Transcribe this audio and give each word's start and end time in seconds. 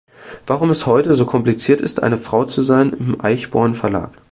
Warum 0.47 0.71
es 0.71 0.87
heute 0.87 1.13
so 1.13 1.27
kompliziert 1.27 1.79
ist, 1.79 2.01
eine 2.01 2.17
Frau 2.17 2.45
zu 2.45 2.63
sein" 2.63 2.91
im 2.93 3.21
Eichborn 3.23 3.75
Verlag. 3.75 4.17